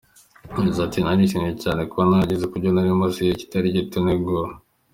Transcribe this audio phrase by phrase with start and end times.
[0.55, 4.53] Yagize ati:«Narishimye cyane kuba narageze kubyo narimaze igihe kitari gito ntegura.